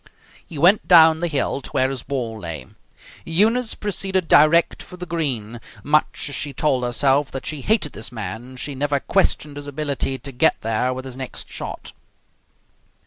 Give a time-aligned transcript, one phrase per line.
[0.43, 2.65] He went down the hill to where his ball lay.
[3.23, 5.61] Eunice proceeded direct for the green.
[5.83, 10.17] Much as she told herself that she hated this man, she never questioned his ability
[10.17, 11.91] to get there with his next shot.